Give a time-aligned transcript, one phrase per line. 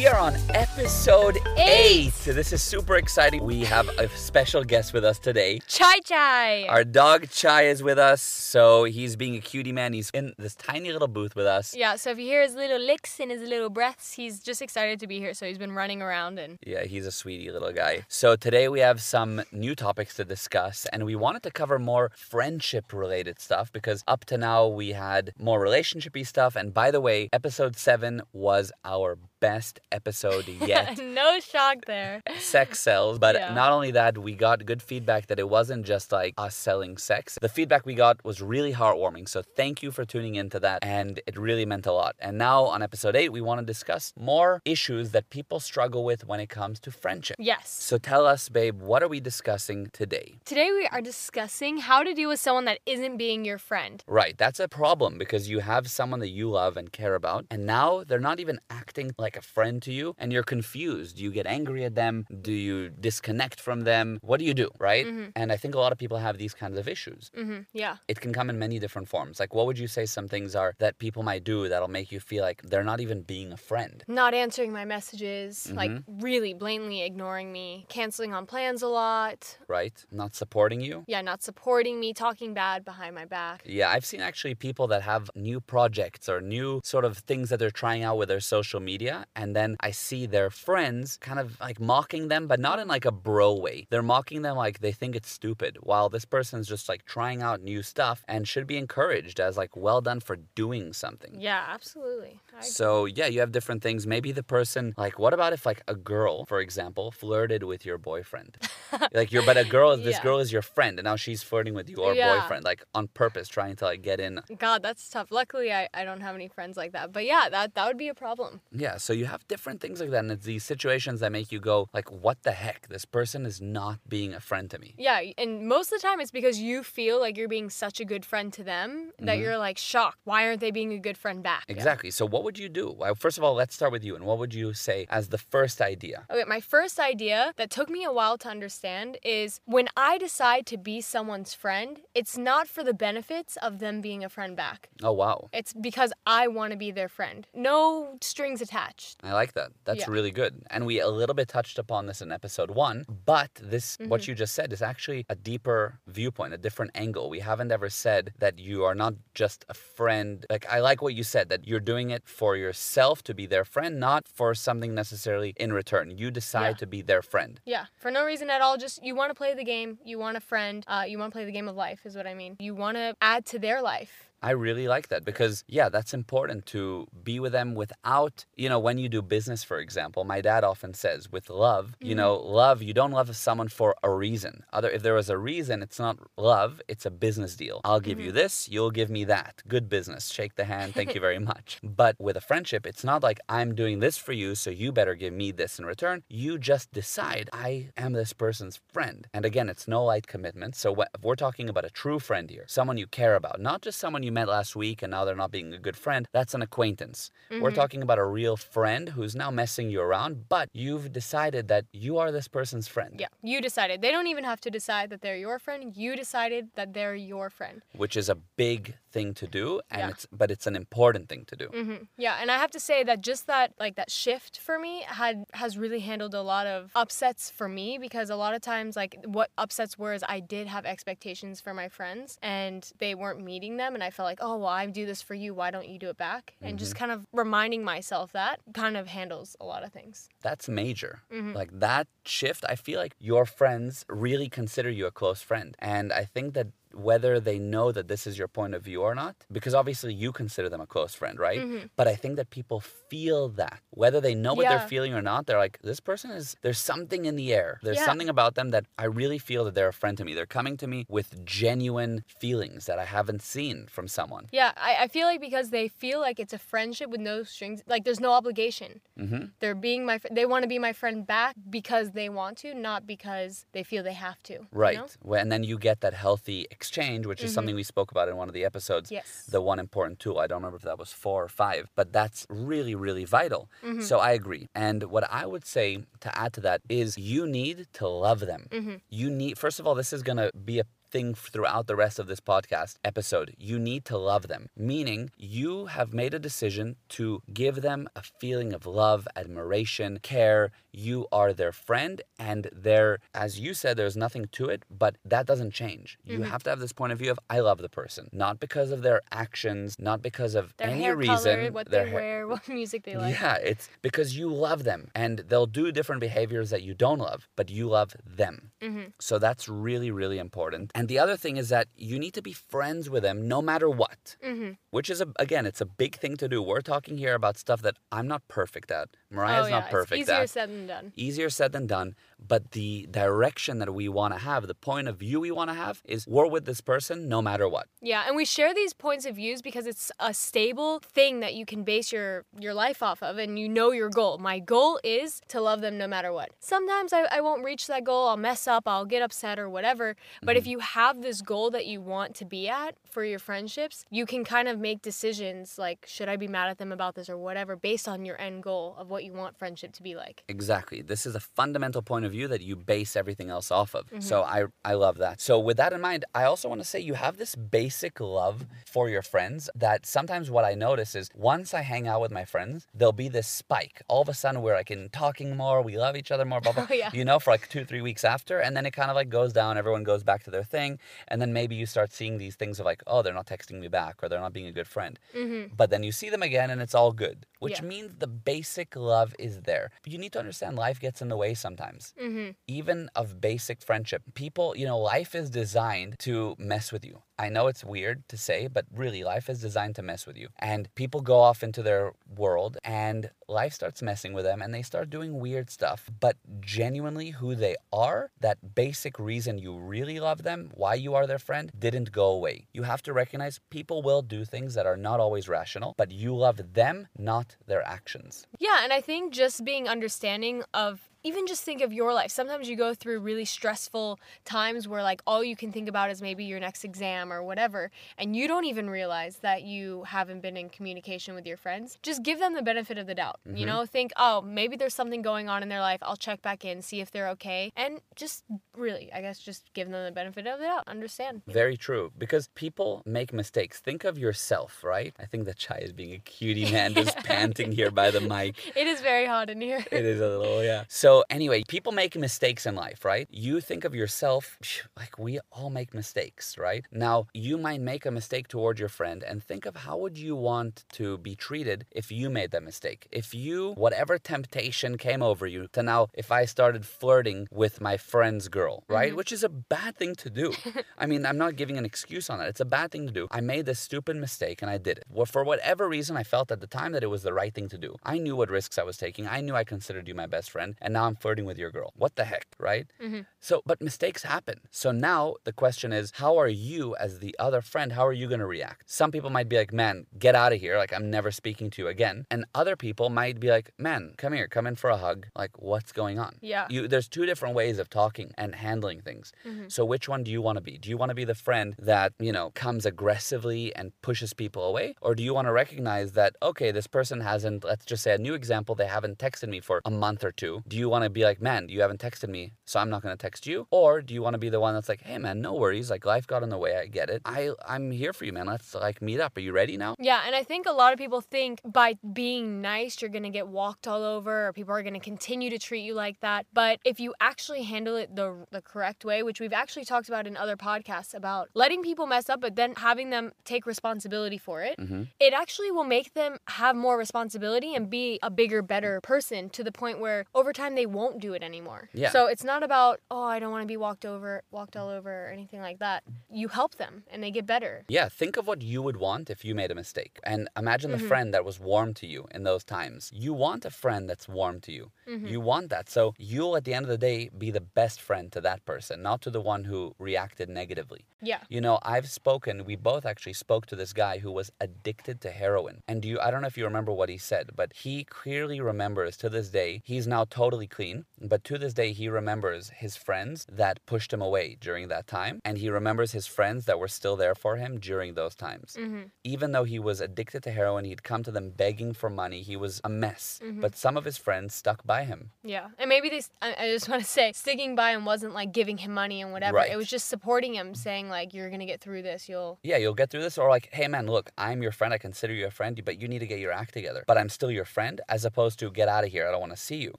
[0.00, 2.06] we are on episode Eight.
[2.06, 2.34] eight.
[2.34, 3.44] This is super exciting.
[3.44, 5.60] We have a special guest with us today.
[5.66, 6.66] Chai Chai.
[6.68, 9.92] Our dog Chai is with us, so he's being a cutie man.
[9.92, 11.76] He's in this tiny little booth with us.
[11.76, 15.00] yeah, so if you hear his little licks and his little breaths, he's just excited
[15.00, 15.34] to be here.
[15.34, 18.06] So he's been running around and Yeah, he's a sweetie little guy.
[18.08, 22.10] So today we have some new topics to discuss, and we wanted to cover more
[22.16, 26.56] friendship related stuff because up to now we had more relationshipy stuff.
[26.56, 30.98] And by the way, episode seven was our best episode yet.
[30.98, 32.22] no shock there.
[32.38, 33.18] sex sells.
[33.18, 33.54] But Yeah.
[33.54, 37.38] not only that, we got good feedback that it wasn't just like us selling sex.
[37.40, 39.28] The feedback we got was really heartwarming.
[39.28, 40.78] So thank you for tuning into that.
[40.82, 42.16] And it really meant a lot.
[42.18, 46.26] And now on episode eight, we want to discuss more issues that people struggle with
[46.26, 47.36] when it comes to friendship.
[47.38, 47.68] Yes.
[47.70, 50.34] So tell us, babe, what are we discussing today?
[50.44, 54.02] Today we are discussing how to deal with someone that isn't being your friend.
[54.06, 57.66] Right, that's a problem because you have someone that you love and care about, and
[57.66, 61.16] now they're not even acting like a friend to you, and you're confused.
[61.16, 62.26] Do you get angry at them?
[62.42, 64.18] Do you disconnect from them?
[64.22, 65.06] What do you do, right?
[65.36, 67.30] And I think a lot of people have these kinds of issues.
[67.34, 67.96] hmm Yeah.
[68.08, 69.40] It can come in many different forms.
[69.40, 72.20] Like, what would you say some things are that people might do that'll make you
[72.20, 74.04] feel like they're not even being a friend?
[74.08, 76.20] Not answering my messages, like Mm-hmm.
[76.20, 79.58] really blatantly ignoring me, canceling on plans a lot.
[79.66, 80.04] Right?
[80.12, 81.04] Not supporting you?
[81.08, 83.62] Yeah, not supporting me, talking bad behind my back.
[83.66, 87.58] Yeah, I've seen actually people that have new projects or new sort of things that
[87.58, 89.19] they're trying out with their social media.
[89.36, 93.04] And then I see their friends kind of like mocking them, but not in like
[93.04, 93.86] a bro way.
[93.90, 97.60] They're mocking them like they think it's stupid, while this person's just like trying out
[97.62, 101.36] new stuff and should be encouraged as like well done for doing something.
[101.38, 102.40] Yeah, absolutely.
[102.60, 104.06] So yeah, you have different things.
[104.06, 107.96] Maybe the person like what about if like a girl, for example, flirted with your
[107.96, 108.58] boyfriend?
[109.12, 110.22] like you're but a girl this Yeah.
[110.22, 112.26] girl is your friend and now she's flirting with your Yeah.
[112.40, 114.40] boyfriend, like on purpose, trying to like get in.
[114.58, 115.28] God, that's tough.
[115.30, 117.12] Luckily, I, I don't have any friends like that.
[117.12, 118.60] But yeah, that, that would be a problem.
[118.72, 121.60] Yeah, so you have different things like that, and it's these situations that make you
[121.60, 122.88] go like, "What the heck?
[122.88, 126.20] This person is not being a friend to me." Yeah, and most of the time
[126.20, 129.42] it's because you feel like you're being such a good friend to them that mm-hmm.
[129.42, 130.18] you're like shocked.
[130.24, 131.64] Why aren't they being a good friend back?
[131.68, 132.10] Exactly.
[132.10, 132.94] So what would you do?
[132.96, 135.38] Well, first of all, let's start with you, and what would you say as the
[135.38, 136.26] first idea?
[136.30, 140.66] Okay, my first idea that took me a while to understand is when I decide
[140.66, 144.88] to be someone's friend, it's not for the benefits of them being a friend back.
[145.02, 147.46] Oh wow, It's because I want to be their friend.
[147.54, 148.99] No strings attached.
[149.22, 149.70] I like that.
[149.84, 150.10] That's Yeah.
[150.16, 150.62] really good.
[150.70, 154.30] And we a little bit touched upon this in episode one, but this what Mm-hmm.
[154.30, 157.30] you just said is actually a deeper viewpoint, a different angle.
[157.30, 160.44] We haven't ever said that you are not just a friend.
[160.50, 163.64] Like I like what you said that you're doing it for yourself to be their
[163.64, 166.10] friend, not for something necessarily in return.
[166.22, 166.82] You decide Yeah.
[166.82, 167.60] to be their friend.
[167.64, 168.76] Yeah, for no reason at all.
[168.76, 169.98] Just you want to play the game.
[170.04, 170.84] You want a friend.
[170.86, 172.56] Uh, you want to play the game of life, is what I mean.
[172.58, 174.29] You want to add to their life.
[174.42, 178.78] I really like that because, yeah, that's important to be with them without, you know,
[178.78, 182.18] when you do business, for example, my dad often says with love, you mm-hmm.
[182.18, 184.64] know, love, you don't love someone for a reason.
[184.72, 187.80] Other, if there was a reason, it's not love, it's a business deal.
[187.84, 188.36] I'll give you mm-hmm.
[188.36, 189.62] this, you'll give me that.
[189.68, 190.30] Good business.
[190.30, 190.94] Shake the hand.
[190.94, 191.78] Thank you very much.
[191.82, 195.14] But with a friendship, it's not like I'm doing this for you, so you better
[195.14, 196.22] give me this in return.
[196.28, 199.26] You just decide, I am this person's friend.
[199.34, 200.76] And again, it's no light commitment.
[200.76, 204.22] So we're talking about a true friend here, someone you care about, not just someone
[204.22, 207.30] you met last week and now they're not being a good friend, that's an acquaintance.
[207.50, 211.84] We're talking about a real friend who's now messing you around, but you've decided that
[211.92, 213.16] you are this person's friend.
[213.18, 214.00] Yeah, you decided.
[214.02, 215.96] They don't even have to decide that they're your friend.
[215.96, 217.82] You decided that they're your friend.
[217.96, 220.10] Which is a big thing to do and Yeah.
[220.10, 221.66] it's but it's an important thing to do.
[221.68, 225.02] hmm Yeah, and I have to say that just that like that shift for me
[225.06, 228.94] had has really handled a lot of upsets for me because a lot of times
[228.94, 233.42] like what upsets were is I did have expectations for my friends and they weren't
[233.42, 235.88] meeting them and I felt like oh well I do this for you why don't
[235.88, 239.64] you do it back and just kind of reminding myself that kind of handles a
[239.64, 240.28] lot of things.
[240.42, 241.22] That's major.
[241.32, 241.54] Mm-hmm.
[241.54, 245.76] Like that shift, I feel like your friends really consider you a close friend.
[245.78, 249.14] And I think that whether they know that this is your point of view or
[249.14, 251.62] not, because obviously you consider them a close friend, right?
[251.96, 253.80] But I think that people feel that.
[253.90, 254.88] Whether they know what they're Mm-hmm.
[254.90, 257.78] Feeling or not, they're like, this person is, there's something in the air.
[257.82, 258.06] There's Yeah.
[258.06, 260.34] something about them that I really feel that they're a friend to me.
[260.34, 264.48] They're coming to me with genuine feelings that I haven't seen from someone.
[264.52, 267.82] Yeah, I, I feel like because they feel like it's a friendship with no strings,
[267.86, 269.00] like there's no obligation.
[269.16, 272.54] hmm They're being my, fr- they want to be my friend back because they want
[272.62, 274.54] to, not because they feel they have to.
[274.54, 274.96] you Right.
[274.98, 275.34] know?
[275.34, 277.84] And then you get that healthy exchange, which is something mm-hmm.
[277.86, 279.12] we spoke about in one of the episodes.
[279.12, 279.46] Yes.
[279.46, 280.38] The one important tool.
[280.38, 283.68] I don't remember if that was four or five, but that's really, really vital.
[283.84, 284.00] Mm-hmm.
[284.00, 284.70] So I agree.
[284.74, 288.62] And what I would say to add to that is you need to love them.
[288.70, 288.94] Mm-hmm.
[289.10, 292.18] You need, first of all, this is going to be a thing throughout the rest
[292.18, 293.54] of this podcast episode.
[293.58, 298.22] You need to love them, meaning you have made a decision to give them a
[298.22, 300.70] feeling of love, admiration, care.
[300.92, 305.46] You are their friend, and there, as you said, there's nothing to it, but that
[305.46, 306.18] doesn't change.
[306.24, 306.50] You Mm-hmm.
[306.50, 309.02] have to have this point of view of I love the person, not because of
[309.02, 311.36] their actions, not because of Their any reason.
[311.36, 313.38] color, what their they hair- wear, what music they like.
[313.40, 317.48] yeah, it's because you love them and they'll do different behaviors that you don't love,
[317.56, 318.69] but you love them.
[318.82, 319.06] Mm-hmm.
[319.18, 320.90] So that's really, really important.
[320.94, 323.88] And the other thing is that you need to be friends with them no matter
[323.90, 324.70] what, Mm-hmm.
[324.90, 326.62] which is, a, again, it's a big thing to do.
[326.62, 329.08] We're talking here about stuff that I'm not perfect at.
[329.30, 330.50] Mariah's oh yeah, not perfect it's easier at.
[330.50, 331.12] said than done.
[331.16, 332.14] Easier said than done,
[332.46, 335.74] but the direction that we want to have, the point of view we want to
[335.74, 337.86] have is we're with this person no matter what.
[338.00, 341.66] Yeah, and we share these points of views because it's a stable thing that you
[341.66, 344.38] can base your your life off of, and you know your goal.
[344.38, 346.50] My goal is to love them no matter what.
[346.60, 348.28] Sometimes I, I won't reach that goal.
[348.28, 348.84] I'll mess up.
[348.86, 350.16] I'll get upset or whatever.
[350.42, 350.70] But if mm-hmm.
[350.70, 354.44] you have this goal that you want to be at for your friendships, you can
[354.44, 357.76] kind of make decisions like should I be mad at them about this or whatever
[357.76, 360.44] based on your end goal of what you want friendship to be like.
[360.48, 361.02] Exactly.
[361.02, 364.06] This is a fundamental point of view that you base everything else off of.
[364.06, 364.20] Mm-hmm.
[364.20, 365.40] So I I love that.
[365.40, 368.66] So with that in mind, I also want to say you have this basic love
[368.86, 372.44] for your friends that sometimes what I notice is once I hang out with my
[372.44, 374.02] friends, there'll be this spike.
[374.08, 376.72] All of a sudden we're like in talking more, we love each other more, blah
[376.72, 376.86] blah.
[376.90, 377.10] Oh, yeah.
[377.12, 379.52] You know, for like two, three weeks after, and then it kind of like goes
[379.52, 380.98] down, everyone goes back to their thing,
[381.28, 383.88] and then maybe you start seeing these things of like, oh, they're not texting me
[383.88, 385.18] back or they're not being a good friend.
[385.36, 385.74] Mm-hmm.
[385.76, 387.86] But then you see them again and it's all good, which Yeah.
[387.92, 389.90] means the basic love is there.
[390.02, 392.50] But you need to understand life gets in the way sometimes, Mm-hmm.
[392.66, 394.22] even of basic friendship.
[394.34, 397.22] People, you know, life is designed to mess with you.
[397.40, 400.48] I know it's weird to say, but really, life is designed to mess with you.
[400.58, 404.82] And people go off into their world and life starts messing with them and they
[404.82, 406.10] start doing weird stuff.
[406.20, 411.26] But genuinely, who they are, that basic reason you really love them, why you are
[411.26, 412.66] their friend, didn't go away.
[412.74, 416.36] You have to recognize people will do things that are not always rational, but you
[416.36, 418.46] love them, not their actions.
[418.58, 422.30] Yeah, and I think just being understanding of even just think of your life.
[422.30, 426.22] Sometimes you go through really stressful times where like all you can think about is
[426.22, 430.56] maybe your next exam or whatever, and you don't even realize that you haven't been
[430.56, 431.98] in communication with your friends.
[432.02, 433.40] Just give them the benefit of the doubt.
[433.44, 433.66] You mm-hmm.
[433.66, 436.00] know, think, "Oh, maybe there's something going on in their life.
[436.02, 438.44] I'll check back in, see if they're okay." And just
[438.76, 440.84] really, I guess just give them the benefit of the doubt.
[440.86, 441.42] Understand.
[441.46, 442.12] Very true.
[442.16, 443.80] Because people make mistakes.
[443.80, 445.14] Think of yourself, right?
[445.18, 448.56] I think that Chai is being a cutie man, just panting here by the mic.
[448.76, 449.84] It is very hot in here.
[449.90, 450.84] It is a little, yeah.
[450.88, 453.26] So, anyway, people make mistakes in life, right?
[453.30, 454.58] You think of yourself,
[454.96, 456.84] like we all make mistakes, right?
[456.92, 460.34] Now, you might make a mistake toward your friend and think of how would you
[460.36, 463.08] want to be treated if you made that mistake?
[463.10, 467.96] If you, whatever temptation came over you to now, if I started flirting with my
[467.96, 469.08] friend's girl, right?
[469.08, 469.16] Mm-hmm.
[469.16, 470.52] Which is a bad thing to do.
[470.98, 472.48] I mean, I'm not giving an excuse on that.
[472.48, 473.28] It's a bad thing to do.
[473.30, 475.04] I made this stupid mistake and I did it.
[475.08, 477.68] Well, for whatever reason, I felt at the time that it was the right thing
[477.70, 477.96] to do.
[478.04, 479.26] I knew what risks I was taking.
[479.26, 481.92] I knew I considered you my best friend, and now I'm flirting with your girl.
[481.96, 482.86] What the heck, right?
[483.02, 483.20] Mm-hmm.
[483.40, 484.60] So, but mistakes happen.
[484.70, 487.92] So now the question is, how are you as the other friend?
[487.92, 488.90] How are you going to react?
[488.90, 490.76] Some people might be like, man, get out of here.
[490.76, 492.26] Like, I'm never speaking to you again.
[492.30, 495.26] And other people might be like, man, come here, come in for a hug.
[495.36, 496.36] Like, what's going on?
[496.40, 496.66] Yeah.
[496.68, 499.32] You, there's two different ways of talking and handling things.
[499.46, 499.68] Mm-hmm.
[499.68, 500.76] So, which one do you want to be?
[500.76, 504.64] Do you want to be the friend that, you know, comes aggressively and pushes people
[504.64, 504.94] away?
[505.00, 508.18] Or do you want to recognize that, okay, this person hasn't, let's just say a
[508.18, 510.62] new example, they haven't texted me for a month or two.
[510.68, 513.16] Do you want to be like, man, you haven't texted me, so I'm not going
[513.16, 513.66] to text you?
[513.70, 515.90] Or do you want to be the one that's like, hey, man, no worries.
[515.90, 516.76] Like, life got in the way.
[516.76, 517.22] I get it.
[517.24, 518.46] I, I'm here for you, man.
[518.46, 519.36] Let's like meet up.
[519.36, 519.94] Are you ready now?
[519.98, 523.48] Yeah, and I think a lot of people think by being nice, you're gonna get
[523.48, 526.46] walked all over, or people are gonna continue to treat you like that.
[526.52, 530.26] But if you actually handle it the the correct way, which we've actually talked about
[530.26, 534.62] in other podcasts about letting people mess up, but then having them take responsibility for
[534.62, 535.02] it, Mm-hmm.
[535.20, 539.62] it actually will make them have more responsibility and be a bigger, better person to
[539.62, 541.88] the point where over time they won't do it anymore.
[541.92, 542.10] Yeah.
[542.10, 545.26] So it's not about oh I don't want to be walked over, walked all over,
[545.26, 546.02] or anything like that.
[546.30, 547.84] You help them and they get better.
[547.88, 550.18] Yeah, think of what you would want if you made a mistake.
[550.24, 551.02] And imagine Mm-hmm.
[551.02, 553.10] the friend that was warm to you in those times.
[553.12, 554.90] You want a friend that's warm to you.
[555.08, 555.26] Mm-hmm.
[555.26, 555.88] You want that.
[555.88, 559.02] So you'll, at the end of the day, be the best friend to that person,
[559.02, 561.04] not to the one who reacted negatively.
[561.22, 561.40] Yeah.
[561.48, 565.30] You know, I've spoken, we both actually spoke to this guy who was addicted to
[565.30, 565.82] heroin.
[565.86, 569.16] And you, I don't know if you remember what he said, but he clearly remembers
[569.18, 571.04] to this day, he's now totally clean.
[571.20, 575.40] But to this day, he remembers his friends that pushed him away during that time.
[575.44, 578.76] And he remembers his friends that were still there for him during those times.
[578.78, 579.02] Mm-hmm.
[579.24, 582.42] Even though he was addicted to heroin, he'd come to them begging for money.
[582.42, 583.40] He was a mess.
[583.42, 583.60] Mm-hmm.
[583.60, 585.30] But some of his friends stuck by him.
[585.42, 586.30] Yeah, and maybe this.
[586.40, 589.32] I, I just want to say, sticking by him wasn't like giving him money and
[589.32, 589.56] whatever.
[589.56, 589.70] Right.
[589.70, 592.28] It was just supporting him, saying like, "You're gonna get through this.
[592.28, 593.38] You'll." Yeah, you'll get through this.
[593.38, 594.92] Or like, hey man, look, I'm your friend.
[594.94, 597.04] I consider you a friend, but you need to get your act together.
[597.06, 599.26] But I'm still your friend, as opposed to get out of here.
[599.26, 599.94] I don't want to see you.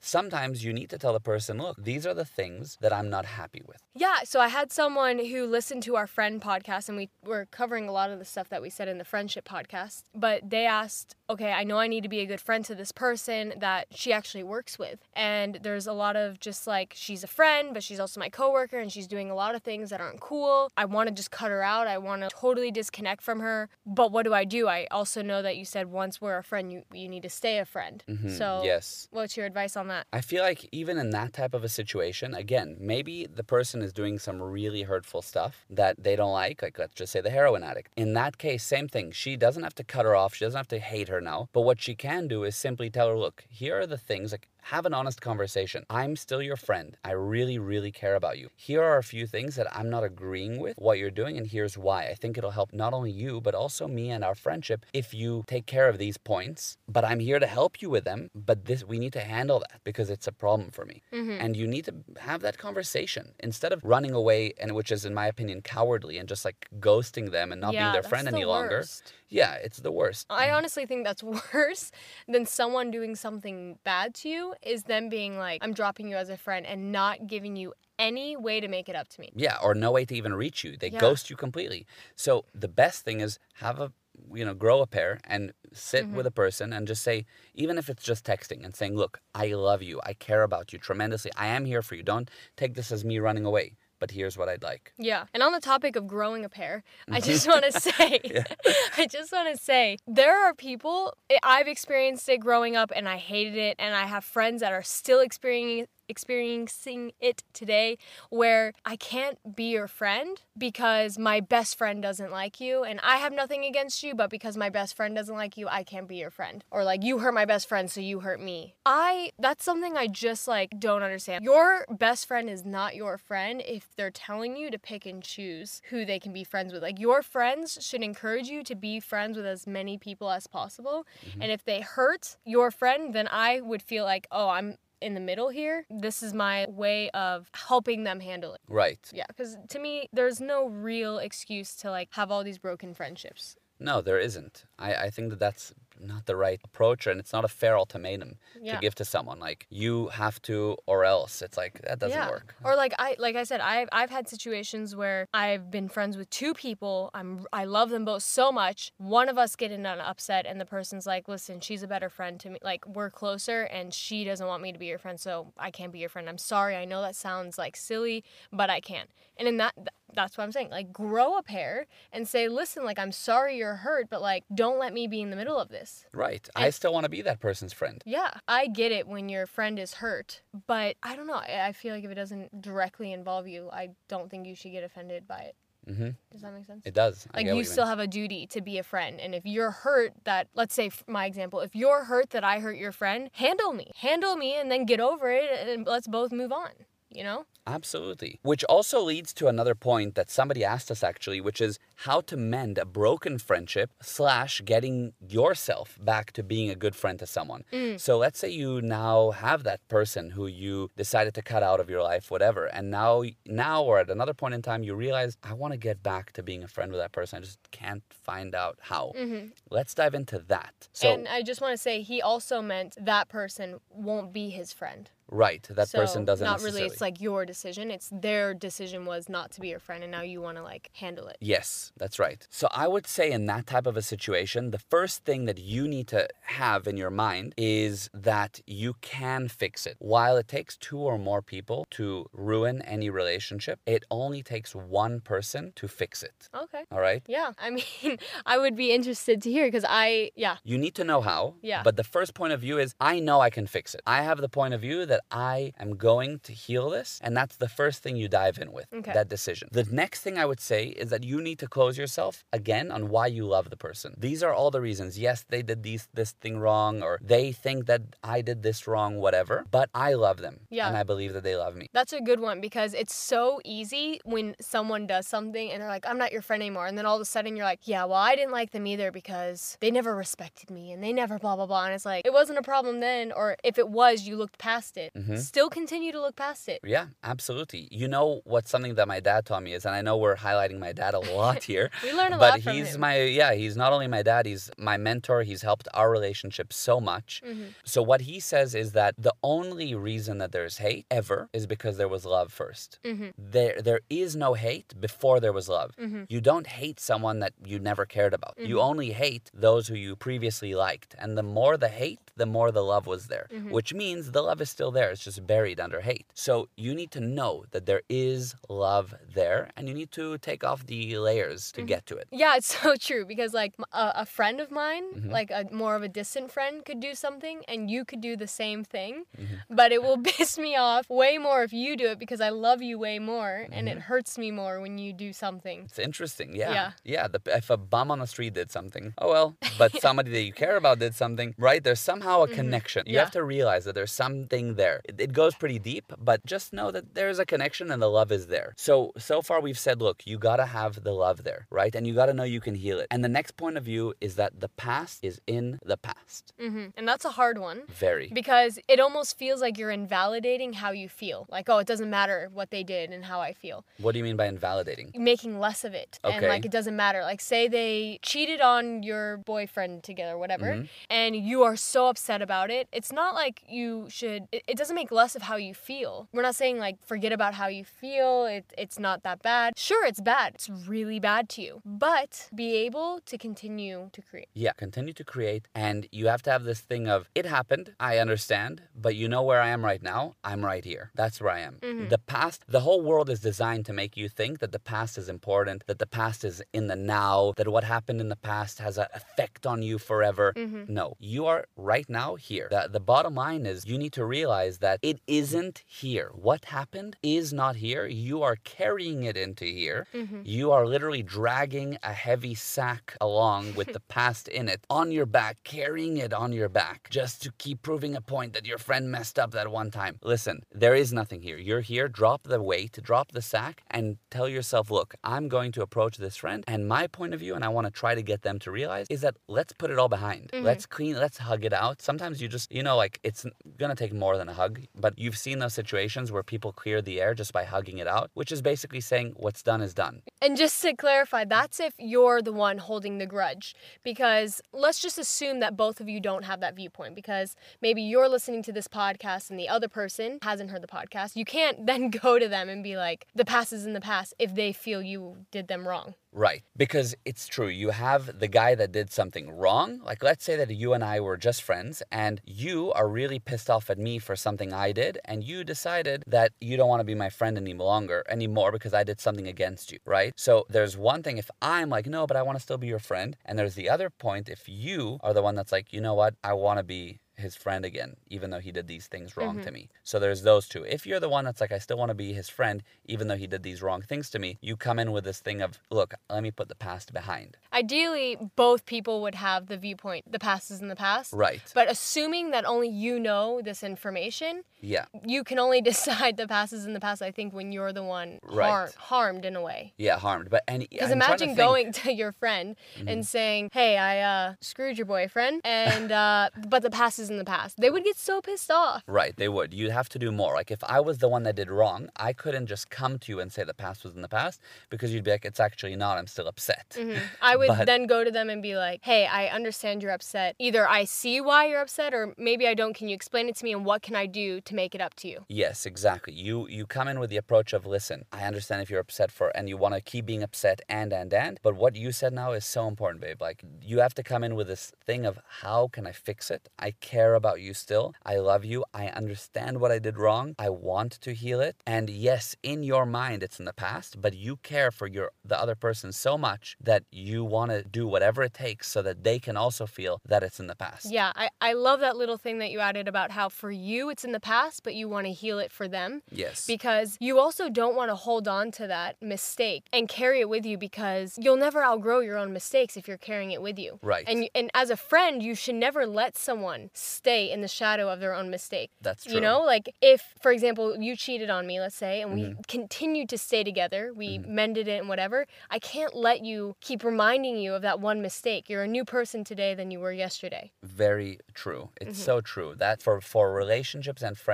[0.02, 3.26] Sometimes you need to tell the person, look, these are the things that I'm not
[3.26, 3.78] happy with.
[3.94, 7.88] Yeah, so I had someone who listened to our friend podcast, and we were covering
[7.88, 10.04] a lot of the stuff that we said in the friendship podcast.
[10.16, 12.92] But they asked, okay, I know I need to be a good friend to this
[12.92, 15.00] person that she actually works with.
[15.14, 18.80] And there's a lot of just like, she's a friend, but she's also my coworker,
[18.80, 20.70] and she's doing a lot of things that aren't cool.
[20.78, 21.88] I want to just cut her out.
[21.88, 23.70] I want to totally disconnect from her.
[23.86, 24.68] But what do I do?
[24.68, 27.60] I also know that you said once we're a friend, you, you need to stay
[27.60, 28.04] a friend.
[28.38, 29.08] So, Hmm, yes.
[29.12, 30.08] what's your advice on that?
[30.14, 33.94] I feel like even in that type of a situation, again, maybe the person is
[33.94, 37.64] doing some really hurtful stuff that they don't like, like let's just say the heroin
[37.64, 37.92] addict.
[37.96, 39.12] In that case, same thing.
[39.12, 40.36] She doesn't have to cut her off.
[40.36, 41.50] She doesn't have to hate her now.
[41.54, 44.48] But what she can do is simply tell her, look, here are the things, like
[44.62, 45.86] have an honest conversation.
[45.90, 46.98] I'm still your friend.
[47.04, 48.50] I really, really care about you.
[48.56, 51.78] Here are a few things that I'm not agreeing with what you're doing, and here's
[51.78, 52.08] why.
[52.08, 55.44] I think it'll help not only you, but also me and our friendship if you
[55.48, 56.78] take care of these points.
[56.88, 58.30] But I'm here to help you with them.
[58.36, 61.02] But this we need to handle that because it's a problem for me.
[61.14, 61.42] Mm-hmm.
[61.44, 65.14] And you need to have that conversation instead of running away, and which is, in
[65.14, 68.46] my opinion, cowardly and just like ghosting them and not being their friend the any
[68.46, 68.78] longer.
[68.78, 69.14] worst.
[69.30, 70.28] Yeah, it's the worst.
[70.30, 71.92] I honestly think that's worse
[72.28, 76.30] than someone doing something bad to you is them being like, I'm dropping you as
[76.30, 79.32] a friend and not giving you any way to make it up to me.
[79.36, 80.76] Yeah, or no way to even reach you.
[80.78, 81.00] They Yeah.
[81.00, 81.86] ghost you completely.
[82.16, 83.92] So the best thing is have a
[84.34, 86.18] you know grow a pair and sit Mm-hmm.
[86.18, 89.48] with a person and just say even if it's just texting and saying look i
[89.48, 92.92] love you i care about you tremendously i am here for you don't take this
[92.92, 95.26] as me running away but here's what i'd like Yeah.
[95.34, 97.30] And on the topic of growing a pair, I mm-hmm.
[97.30, 98.20] just want to say,
[98.98, 103.18] I just want to say, there are people, I've experienced it growing up and I
[103.18, 103.76] hated it.
[103.80, 107.98] And I have friends that are still experiencing experiencing it today
[108.30, 113.18] where I can't be your friend because my best friend doesn't like you and I
[113.18, 116.18] have nothing against you but because my best friend doesn't like you I can't be
[116.18, 118.76] your friend or like you hurt my best friend so you hurt me.
[118.86, 121.44] I that's something I just like don't understand.
[121.44, 125.82] Your best friend is not your friend if they're telling you to pick and choose
[125.90, 126.84] who they can be friends with.
[126.84, 131.08] Like your friends should encourage you to be friends with as many people as possible.
[131.26, 131.42] Mm-hmm.
[131.42, 135.20] And if they hurt your friend, then I would feel like, "Oh, I'm in the
[135.20, 135.86] middle here.
[135.90, 140.40] This is my way of helping them handle it." right Yeah, because to me, there's
[140.40, 143.56] no real excuse to like have all these broken friendships.
[143.80, 147.46] no there isn't i, I think that that's not the right approach and it's not
[147.46, 148.76] a fair ultimatum Yeah.
[148.76, 152.30] to give to someone like you have to or else it's like that doesn't yeah.
[152.30, 156.18] work Or like I like I said, I've I've had situations where I've been friends
[156.18, 157.10] with two people.
[157.14, 158.92] I'm I love them both so much.
[158.98, 162.10] One of us get in an upset and the person's like, listen, she's a better
[162.10, 162.60] friend to me.
[162.64, 165.92] Like we're closer and she doesn't want me to be your friend, so I can't
[165.92, 166.28] be your friend.
[166.30, 166.76] I'm sorry.
[166.76, 169.10] I know that sounds like silly, but I can't.
[169.38, 169.74] And in that
[170.16, 170.70] that's what I'm saying.
[170.70, 174.80] Like grow a pair and say, listen, like I'm sorry you're hurt, but like don't
[174.80, 176.06] let me be in the middle of this.
[176.14, 179.48] right i still want to be that person's friend Yeah, I get it when your
[179.48, 181.36] friend is hurt, but I don't know.
[181.36, 184.84] I feel like if it doesn't directly involve you, I don't think you should get
[184.84, 185.56] offended by it.
[185.88, 186.86] hmm Does that make sense?
[186.86, 187.64] it does I like you mean.
[187.66, 190.92] still have a duty to be a friend, and if you're hurt, that let's say
[191.08, 194.70] my example, if you're hurt that I hurt your friend, handle me, handle me, and
[194.72, 196.72] then get over it, and let's both move on.
[197.12, 197.46] You know?
[197.68, 198.40] Absolutely.
[198.42, 202.36] Which also leads to another point that somebody asked us actually, which is how to
[202.36, 207.64] mend a broken friendship slash getting yourself back to being a good friend to someone.
[207.72, 208.00] Mm.
[208.00, 211.90] So let's say you now have that person who you decided to cut out of
[211.90, 215.54] your life, whatever, and now now or at another point in time you realize I
[215.54, 217.38] want to get back to being a friend with that person.
[217.38, 219.14] I just can't find out how.
[219.18, 219.48] Mm-hmm.
[219.70, 220.90] Let's dive into that.
[220.94, 224.74] So and I just want to say he also meant that person won't be his
[224.74, 225.10] friend.
[225.32, 226.84] Right, that so person doesn't not really.
[226.84, 227.90] It's like your decision.
[227.90, 230.92] It's their decision was not to be your friend, and now you want to like
[230.94, 231.38] handle it.
[231.40, 232.46] Yes, that's right.
[232.50, 235.88] So I would say in that type of a situation, the first thing that you
[235.88, 239.96] need to have in your mind is that you can fix it.
[240.00, 245.22] While it takes two or more people to ruin any relationship, it only takes one
[245.22, 246.50] person to fix it.
[246.56, 246.84] Okay.
[246.92, 247.24] All right?
[247.28, 251.04] Yeah, I mean, I would be interested to hear because I, yeah, You need to
[251.04, 251.56] know how.
[251.62, 251.84] Yeah.
[251.84, 254.02] But the first point of view is I know I can fix it.
[254.06, 257.20] I have the point of view that that I am going to heal this.
[257.24, 259.14] And that's the first thing you dive in with Okay.
[259.14, 259.70] that decision.
[259.72, 263.10] The next thing I would say is that you need to close yourself again on
[263.10, 264.14] why you love the person.
[264.18, 265.18] These are all the reasons.
[265.20, 269.18] Yes, they did these this thing wrong, or they think that I did this wrong,
[269.18, 269.66] whatever.
[269.72, 270.62] But I love them.
[270.70, 270.88] Yeah.
[270.88, 271.88] And I believe that they love me.
[271.94, 276.06] That's a good one because it's so easy when someone does something and they're like,
[276.08, 276.88] I'm not your friend anymore.
[276.88, 279.12] And then all of a sudden you're like, yeah, well, I didn't like them either
[279.12, 281.86] because they never respected me and they never blah, blah, blah.
[281.86, 283.32] And it's like, it wasn't a problem then.
[283.32, 285.11] Or if it was, you looked past it.
[285.18, 285.36] Mm-hmm.
[285.38, 286.80] Still continue to look past it.
[286.86, 287.88] Yeah, absolutely.
[287.92, 290.80] You know what something that my dad taught me is, and I know we're highlighting
[290.80, 291.90] my dad a lot here.
[292.04, 293.02] We learn a but lot from he's him.
[293.02, 295.44] my yeah, he's not only my dad, he's my mentor.
[295.44, 297.42] He's helped our relationship so much.
[297.46, 297.64] Mm-hmm.
[297.84, 301.98] So what he says is that the only reason that there's hate ever is because
[301.98, 303.28] there was love 1st Mm-hmm.
[303.38, 305.92] There there is no hate before there was love.
[306.30, 308.54] You don't hate someone that you never cared about.
[308.58, 308.90] You Mm-hmm.
[308.92, 311.16] only hate those who you previously liked.
[311.22, 313.72] And the more the hate, the more the love was there, Mm-hmm.
[313.78, 315.10] which means the love is still there.
[315.12, 316.28] It's just buried under hate.
[316.34, 320.64] So you need to know that there is love there and you need to take
[320.64, 321.82] off the layers Mm-hmm.
[321.82, 322.28] to get to it.
[322.32, 325.30] Yeah, it's so true because like a friend of mine, Mm-hmm.
[325.32, 328.48] like a more of a distant friend, could do something and you could do the
[328.48, 329.76] same thing, Mm-hmm.
[329.76, 332.82] but it will piss me off way more if you do it because I love
[332.82, 333.98] you way more and Mm-hmm.
[333.98, 335.82] it hurts me more when you do something.
[335.86, 336.56] It's interesting.
[336.56, 336.72] Yeah.
[336.74, 336.92] Yeah.
[337.04, 337.28] Yeah.
[337.28, 339.56] The, if a bum on the street did something, oh well.
[339.78, 341.84] But somebody that you care about did something, right?
[341.84, 343.04] There's somehow a connection.
[343.06, 343.16] You Mm-hmm.
[343.16, 343.22] Yeah.
[343.22, 344.98] have to realize that there's something there.
[345.10, 348.32] It, it goes pretty deep, but just know that there's a connection and the love
[348.38, 348.70] is there.
[348.88, 348.94] So,
[349.30, 351.94] so far we've said, look, you got to have the love there, right?
[351.96, 353.08] And you got to know you can heal it.
[353.14, 356.44] And the next point of view is that the past is in the past.
[356.60, 357.80] hmm And that's a hard one.
[358.08, 358.28] Very.
[358.42, 361.40] Because it almost feels like you're invalidating how you feel.
[361.50, 363.78] Like, oh, it doesn't matter what they did and how I feel.
[364.04, 365.08] What do you mean by invalidating?
[365.16, 366.12] Making less of it.
[366.24, 367.22] And like, it doesn't matter.
[367.32, 370.86] Like, say they cheated on your boyfriend together, whatever, Mm-hmm.
[371.10, 372.88] and you are so upset about it.
[372.92, 376.30] It's not like you should, it, it doesn't make less of how you feel.
[376.32, 378.46] We're not saying, like, forget about how you feel.
[378.46, 379.78] It, it's not that bad.
[379.78, 380.54] Sure, it's bad.
[380.56, 381.82] It's really bad to you.
[381.84, 384.48] But be able to continue to create.
[384.54, 385.68] Yeah, continue to create.
[385.76, 389.44] And you have to have this thing of, it happened, I understand, but you know
[389.44, 390.36] where I am right now?
[390.42, 391.12] I'm right here.
[391.16, 391.76] That's where I am.
[391.82, 392.08] Mm-hmm.
[392.08, 395.28] The past, the whole world is designed to make you think that the past is
[395.28, 398.98] important, that the past is in the now, that what happened in the past has
[398.98, 400.54] an effect on you forever.
[400.56, 400.94] Mm-hmm.
[400.94, 402.70] No, you are right now here.
[402.72, 406.32] The, the bottom line is you need to realize that it isn't here.
[406.34, 408.06] What happened is not here.
[408.06, 410.08] You are carrying it into here.
[410.14, 410.42] Mm-hmm.
[410.46, 415.26] You are literally dragging a heavy sack along with the past in it on your
[415.26, 419.12] back, carrying it on your back just to keep proving a point that your friend
[419.12, 420.18] messed up that one time.
[420.24, 421.58] Listen, there is nothing here.
[421.58, 425.82] You're here, drop the weight, drop the sack, and tell yourself, look, I'm going to
[425.82, 426.64] approach this friend.
[426.68, 429.08] And my point of view, and I want to try to get them to realize,
[429.10, 430.50] is that let's put it all behind.
[430.52, 430.66] Mm-hmm.
[430.66, 432.02] Let's clean, let's hug it out.
[432.02, 433.46] Sometimes you just, you know, like it's
[433.78, 437.22] going to take more than hug, but you've seen those situations where people clear the
[437.22, 440.22] air just by hugging it out, which is basically saying what's done is done.
[440.42, 443.76] And just to clarify, that's if you're the one holding the grudge.
[444.04, 447.16] Because let's just assume that both of you don't have that viewpoint.
[447.16, 451.36] Because maybe you're listening to this podcast and the other person hasn't heard the podcast.
[451.36, 454.34] You can't then go to them and be like, the past is in the past
[454.40, 456.16] if they feel you did them wrong.
[456.34, 456.64] Right.
[456.78, 457.68] Because it's true.
[457.68, 460.00] You have the guy that did something wrong.
[460.04, 463.70] Like, let's say that you and I were just friends and you are really pissed
[463.70, 467.06] off at me for something I did, and you decided that you don't want to
[467.06, 470.34] be my friend any longer anymore because I did something against you, right?
[470.38, 473.00] So there's one thing if I'm like, no, but I want to still be your
[473.00, 473.36] friend.
[473.46, 476.36] And there's the other point if you are the one that's like, you know what?
[476.44, 479.66] I want to be his friend again, even though he did these things wrong to
[479.66, 479.74] mm-hmm.
[479.74, 479.90] me.
[480.04, 480.84] So there's those two.
[480.84, 483.36] If you're the one that's like, I still want to be his friend, even though
[483.36, 486.14] he did these wrong things to me, you come in with this thing of, look,
[486.30, 487.58] let me put the past behind.
[487.74, 491.34] Ideally, both people would have the viewpoint, the past is in the past.
[491.34, 491.62] Right.
[491.74, 495.06] But assuming that only you know this information, Yeah.
[495.26, 498.04] you can only decide the past is in the past, I think, when you're the
[498.04, 498.68] one Right.
[498.70, 499.94] har- harmed in a way.
[499.98, 500.50] Yeah, harmed.
[500.50, 501.68] But and Because to imagine think- Mm-hmm.
[501.68, 502.76] going to your friend
[503.08, 507.38] and saying, "Hey, I uh, screwed your boyfriend," and uh, but the past is in
[507.38, 507.80] the past.
[507.80, 509.04] They would get so pissed off.
[509.08, 509.74] Right, they would.
[509.74, 510.54] You'd have to do more.
[510.56, 513.40] Like if I was the one that did wrong, I couldn't just come to you
[513.40, 516.18] and say the past was in the past because you'd be like, it's actually not.
[516.18, 516.96] I'm still upset.
[516.98, 517.20] Mm-hmm.
[517.42, 520.56] I would But- then go to them and be like, "Hey, I understand you're upset.
[520.60, 522.94] Either I see why you're upset, or maybe I don't.
[522.96, 525.14] Can you explain it to me, and what can I do to make it up
[525.16, 526.34] to you?" Yes, exactly.
[526.34, 529.50] You you come in with the approach of listen, I understand if you're upset for
[529.56, 532.52] and you want to keep being upset and and and, but what you said now
[532.54, 533.42] is so important, babe.
[533.42, 536.70] Like you have to come in with this thing of how can I fix it?
[536.80, 538.14] I care about you still.
[538.26, 538.86] I love you.
[538.94, 540.56] I understand what I did wrong.
[540.60, 541.76] I want to heal it.
[541.86, 545.60] And yes, in your mind it's in the past, but you care for your the
[545.64, 549.40] other person so much that you want to do whatever it takes so that they
[549.40, 551.12] can also feel that it's in the past.
[551.12, 554.24] Yeah, I, I love that little thing that you added about how for you it's
[554.24, 556.22] in the past, but you want to heal it for them.
[556.32, 556.66] Yes.
[556.68, 560.66] Because you also don't want to hold on to that mistake and carry it with
[560.66, 564.00] you because you'll never outgrow your own mistakes if you're carrying it with you.
[564.02, 564.24] Right.
[564.28, 568.20] And and as a friend, you should never let someone stay in the shadow of
[568.20, 568.92] their own mistake.
[569.02, 569.36] That's true.
[569.36, 572.62] You know, like if, for example, you cheated on me, let's say, and we Mm-hmm.
[572.68, 577.56] continued to stay together, we mended it and whatever, I can't let you keep reminding
[577.58, 578.70] you of that one mistake.
[578.70, 580.72] You're a new person today than you were yesterday.
[580.84, 581.90] Very true.
[582.00, 582.26] It's Mm-hmm.
[582.32, 582.76] so true.
[582.76, 584.51] That for for relationships and friendships,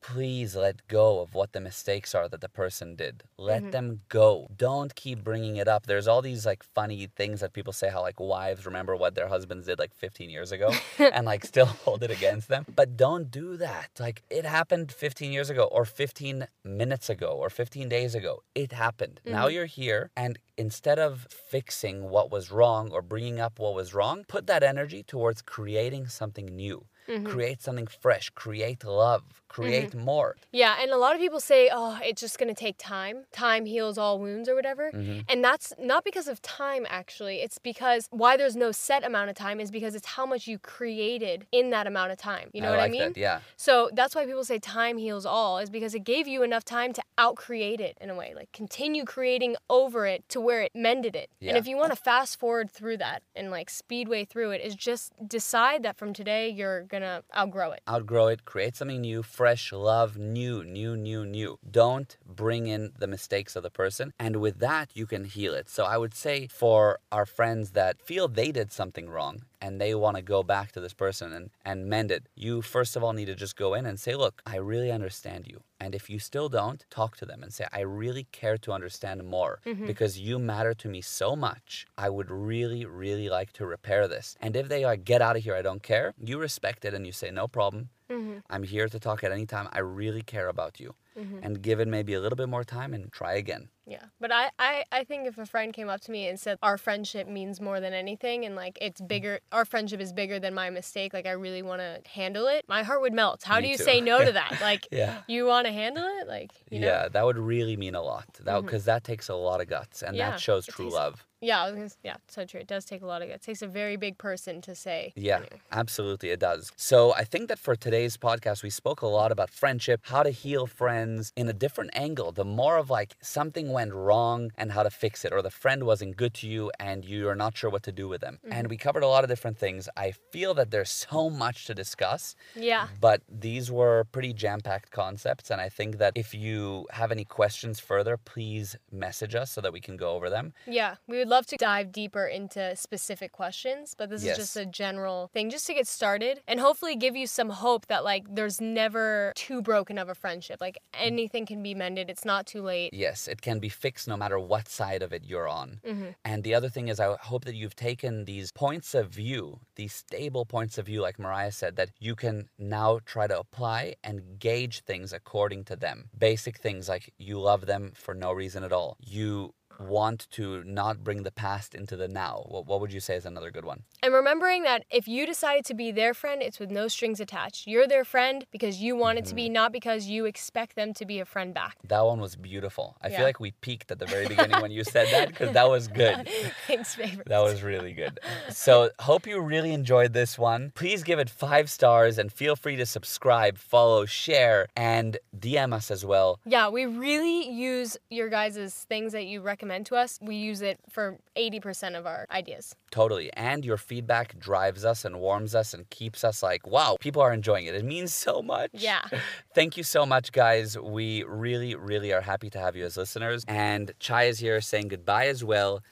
[0.00, 3.22] please let go of what the mistakes are that the person did.
[3.38, 3.70] Let Mm-hmm.
[3.70, 4.48] them go.
[4.56, 5.86] Don't keep bringing it up.
[5.86, 9.28] There's all these like funny things that people say how like wives remember what their
[9.28, 12.64] husbands did like 15 years ago and like still hold it against them.
[12.74, 13.90] But don't do that.
[13.98, 18.42] Like it happened 15 years ago or 15 minutes ago or 15 days ago.
[18.54, 19.20] It happened.
[19.24, 23.94] Now you're here and instead of fixing what was wrong or bringing up what was
[23.94, 26.86] wrong, put that energy towards creating something new.
[27.08, 27.26] Mm-hmm.
[27.26, 30.36] Create something fresh, create love, create more.
[30.52, 33.24] Yeah, and a lot of people say, oh, it's just going to take time.
[33.32, 34.90] Time heals all wounds or whatever.
[34.92, 35.20] Mm-hmm.
[35.28, 37.36] And that's not because of time, actually.
[37.38, 40.58] It's because why there's no set amount of time is because it's how much you
[40.58, 42.50] created in that amount of time.
[42.52, 43.00] You know I what like I mean?
[43.12, 43.40] that, yeah.
[43.56, 46.92] So that's why people say time heals all, is because it gave you enough time
[46.92, 51.16] to outcreate it in a way, like continue creating over it to where it mended
[51.16, 51.30] it.
[51.40, 51.50] Yeah.
[51.50, 54.74] And if you want to fast forward through that and like speedway through it, is
[54.74, 57.80] just decide that from today you're gonna outgrow it.
[57.88, 61.58] outgrow it, create something new, fresh, love, new, new, new, new.
[61.70, 64.12] Don't bring in the mistakes of the person.
[64.18, 65.68] And with that, you can heal it.
[65.68, 69.94] So I would say for our friends that feel they did something wrong and they
[69.94, 73.12] want to go back to this person and, and mend it, you first of all
[73.12, 75.62] need to just go in and say, Look, I really understand you.
[75.78, 79.24] And if you still don't, talk to them and say, I really care to understand
[79.24, 79.86] more mm-hmm.
[79.86, 81.86] because you matter to me so much.
[81.98, 84.36] I would really, really like to repair this.
[84.40, 87.06] And if they are, get out of here, I don't care, you respect it and
[87.06, 87.90] you say, no problem.
[88.10, 88.38] Mm-hmm.
[88.48, 89.68] I'm here to talk at any time.
[89.72, 90.94] I really care about you.
[91.18, 91.38] Mm-hmm.
[91.42, 93.68] And give it maybe a little bit more time and try again.
[93.86, 94.04] Yeah.
[94.20, 96.76] But I, I, I think if a friend came up to me and said our
[96.76, 99.08] friendship means more than anything and like it's mm-hmm.
[99.08, 102.82] bigger our friendship is bigger than my mistake, like I really wanna handle it, my
[102.82, 103.44] heart would melt.
[103.44, 103.84] How Me do you too.
[103.84, 104.58] say no to that?
[104.60, 105.20] Like Yeah.
[105.28, 106.26] you wanna handle it?
[106.26, 106.86] Like you know?
[106.86, 108.26] Yeah, that would really mean a lot.
[108.40, 108.66] That mm-hmm.
[108.66, 111.24] because that takes a lot of guts and Yeah, that shows true love.
[111.40, 112.60] Yeah, I was gonna, yeah, so true.
[112.60, 113.42] It does take a lot of it.
[113.42, 115.12] takes a very big person to say.
[115.16, 115.60] Yeah, anyway.
[115.70, 116.72] absolutely, it does.
[116.76, 120.30] So I think that for today's podcast, we spoke a lot about friendship, how to
[120.30, 122.32] heal friends in a different angle.
[122.32, 125.84] The more of like something went wrong and how to fix it, or the friend
[125.84, 128.38] wasn't good to you and you're not sure what to do with them.
[128.44, 128.68] And mm-hmm.
[128.70, 129.88] we covered a lot of different things.
[129.96, 132.34] I feel that there's so much to discuss.
[132.54, 132.88] Yeah.
[133.00, 135.50] But these were pretty jam packed concepts.
[135.50, 139.72] And I think that if you have any questions further, please message us so that
[139.72, 140.54] we can go over them.
[140.66, 144.38] Yeah, we would love to dive deeper into specific questions, but this Yes.
[144.38, 147.86] is just a general thing just to get started and hopefully give you some hope
[147.86, 150.60] that like there's never too broken of a friendship.
[150.60, 151.06] Like mm.
[151.06, 152.10] anything can be mended.
[152.10, 152.92] It's not too late.
[152.92, 155.80] Yes, it can be fixed no matter what side of it you're on.
[155.86, 156.10] Mm-hmm.
[156.24, 159.94] And the other thing is, I hope that you've taken these points of view, these
[159.94, 164.38] stable points of view, like Mariah said, that you can now try to apply and
[164.38, 166.08] gauge things according to them.
[166.16, 168.96] Basic things like you love them for no reason at all.
[169.00, 172.44] You want to not bring the past into the now.
[172.48, 173.82] What, what would you say is another good one?
[174.02, 177.66] And remembering that if you decided to be their friend, it's with no strings attached.
[177.66, 179.54] You're their friend because you want it to be, mm-hmm.
[179.54, 181.76] not because you expect them to be a friend back.
[181.84, 182.96] That one was beautiful.
[183.02, 183.18] I Yeah.
[183.18, 185.88] feel like we peaked at the very beginning when you said that because that was
[185.88, 186.28] good.
[186.66, 187.26] Thanks, favorite.
[187.28, 188.18] That was really good.
[188.50, 190.72] So, hope you really enjoyed this one.
[190.74, 195.90] Please give it five stars and feel free to subscribe, follow, share, and DM us
[195.90, 196.40] as well.
[196.44, 200.18] Yeah, we really use your guys' things that you recommend to us.
[200.22, 202.74] We use it for 80% of our ideas.
[202.90, 203.30] Totally.
[203.34, 207.32] And your feedback drives us and warms us and keeps us like, wow, people are
[207.32, 207.74] enjoying it.
[207.74, 208.70] It means so much.
[208.72, 209.02] Yeah.
[209.54, 210.78] Thank you so much, guys.
[210.78, 213.44] We really, really are happy to have you as listeners.
[213.48, 215.82] And Chai is here saying goodbye as well.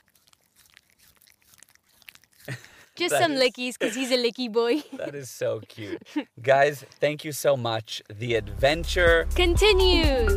[2.97, 4.83] Just That some is- lickies because he's a licky boy.
[4.97, 6.01] That is so cute.
[6.41, 8.03] guys, thank you so much.
[8.09, 10.31] The adventure Continues.